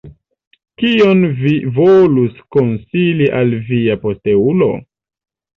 [0.83, 4.73] Kion vi volus konsili al via posteulo?